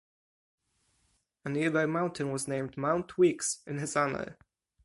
[1.45, 4.35] A nearby mountain was named Mount Weeks in his honor.